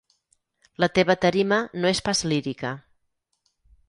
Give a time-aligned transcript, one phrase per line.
[0.83, 2.73] La teva tarima no és pas lírica.